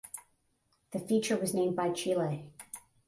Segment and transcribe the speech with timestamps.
[0.93, 2.49] The feature was named by Chile.